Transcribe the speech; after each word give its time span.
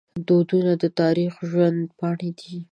دودونه 0.27 0.71
د 0.81 0.83
تاریخ 0.99 1.33
ژوندي 1.49 1.91
پاڼې 1.99 2.29
دي. 2.39 2.55